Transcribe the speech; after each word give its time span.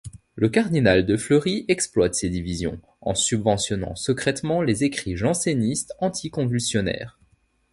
Le 0.33 0.49
cardinal 0.49 1.05
de 1.05 1.15
Fleury 1.15 1.63
exploite 1.67 2.15
ces 2.15 2.27
divisions, 2.29 2.79
en 3.01 3.13
subventionnant 3.13 3.93
secrètement 3.93 4.63
les 4.63 4.83
écrits 4.83 5.15
jansénistes 5.15 5.93
anti-convulsionnaires. 5.99 7.19